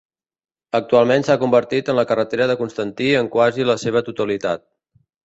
Actualment 0.77 1.25
s'ha 1.27 1.35
convertit 1.43 1.91
en 1.93 1.99
la 1.99 2.05
carretera 2.11 2.47
de 2.53 2.55
Constantí 2.63 3.11
en 3.19 3.29
quasi 3.37 3.69
la 3.73 3.77
seva 3.83 4.03
totalitat. 4.09 4.65